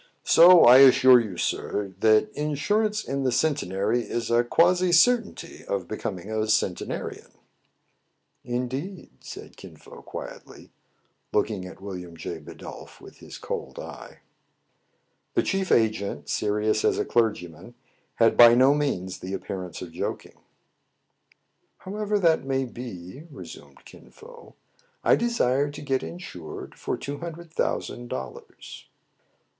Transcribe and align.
So, 0.23 0.63
I 0.63 0.79
assure 0.79 1.19
you, 1.19 1.37
sir, 1.37 1.93
that 1.99 2.31
insurance 2.33 3.03
in 3.03 3.23
the 3.23 3.31
Centenary 3.31 4.01
is 4.01 4.31
a 4.31 4.43
quasi 4.43 4.91
certainty 4.91 5.63
of 5.65 5.87
becoming 5.87 6.31
a 6.31 6.47
centenarian."" 6.47 7.29
Indeed!" 8.57 9.11
said 9.23 9.57
Kin 9.57 9.75
Fo 9.77 10.01
quietly, 10.01 10.71
looking 11.31 11.67
at 11.67 11.81
William 11.81 12.17
J. 12.17 12.39
Bidulph 12.39 12.99
with 12.99 13.17
his 13.17 13.37
cold 13.37 13.77
eye. 13.77 14.21
The 15.35 15.43
chief 15.43 15.71
agent, 15.71 16.29
serious 16.29 16.83
as 16.83 16.97
a 16.97 17.05
clergyman,, 17.05 17.75
had 18.15 18.35
by 18.35 18.55
no 18.55 18.73
means 18.73 19.19
the 19.19 19.35
appearance 19.35 19.83
of 19.83 19.91
joking." 19.91 20.39
However 21.85 22.17
that 22.17 22.43
may 22.43 22.65
be," 22.65 23.27
resumed 23.29 23.85
ÏCin 23.85 24.11
Fo," 24.11 24.55
I 25.03 25.15
desire 25.15 25.69
to 25.69 25.81
get 25.83 26.01
insured 26.01 26.73
for 26.73 26.97
two 26.97 27.19
hundred 27.19 27.53
thousand 27.53 28.07
dollars." 28.07 28.87